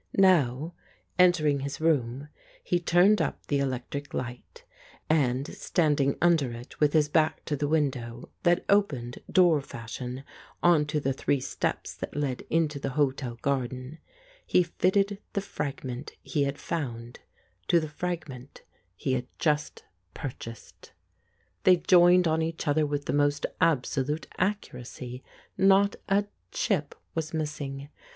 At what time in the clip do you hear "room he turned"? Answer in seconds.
1.79-3.21